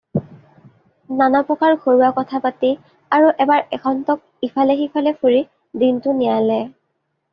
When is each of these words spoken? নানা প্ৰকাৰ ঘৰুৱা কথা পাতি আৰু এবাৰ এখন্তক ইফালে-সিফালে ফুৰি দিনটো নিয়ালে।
নানা 1.17 1.41
প্ৰকাৰ 1.49 1.75
ঘৰুৱা 1.83 2.09
কথা 2.19 2.39
পাতি 2.47 2.71
আৰু 3.17 3.29
এবাৰ 3.45 3.61
এখন্তক 3.79 4.25
ইফালে-সিফালে 4.51 5.17
ফুৰি 5.21 5.45
দিনটো 5.85 6.19
নিয়ালে। 6.23 6.61